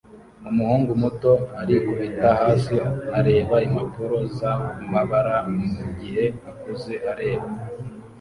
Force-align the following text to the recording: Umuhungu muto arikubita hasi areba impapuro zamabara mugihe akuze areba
Umuhungu 0.49 0.91
muto 1.01 1.31
arikubita 1.61 2.27
hasi 2.41 2.75
areba 3.19 3.55
impapuro 3.67 4.17
zamabara 4.37 5.35
mugihe 5.79 6.25
akuze 6.51 6.93
areba 7.11 7.47